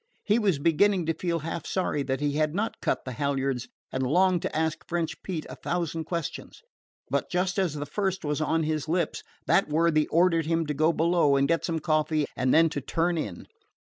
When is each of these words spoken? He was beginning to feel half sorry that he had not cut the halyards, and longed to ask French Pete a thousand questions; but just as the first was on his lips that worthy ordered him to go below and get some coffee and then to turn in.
He 0.23 0.39
was 0.39 0.57
beginning 0.57 1.05
to 1.05 1.13
feel 1.13 1.37
half 1.41 1.67
sorry 1.67 2.01
that 2.01 2.21
he 2.21 2.31
had 2.31 2.55
not 2.55 2.81
cut 2.81 3.05
the 3.05 3.11
halyards, 3.11 3.67
and 3.91 4.01
longed 4.01 4.41
to 4.41 4.55
ask 4.57 4.83
French 4.87 5.21
Pete 5.21 5.45
a 5.47 5.55
thousand 5.57 6.05
questions; 6.05 6.63
but 7.11 7.29
just 7.29 7.59
as 7.59 7.75
the 7.75 7.85
first 7.85 8.25
was 8.25 8.41
on 8.41 8.63
his 8.63 8.87
lips 8.89 9.21
that 9.45 9.69
worthy 9.69 10.07
ordered 10.07 10.47
him 10.47 10.65
to 10.65 10.73
go 10.73 10.91
below 10.91 11.35
and 11.35 11.47
get 11.47 11.63
some 11.63 11.77
coffee 11.77 12.25
and 12.35 12.51
then 12.51 12.67
to 12.69 12.81
turn 12.81 13.15
in. 13.15 13.45